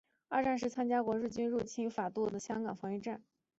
[0.29, 3.21] 二战时参加过日军入侵法属印度支那和香港攻防战。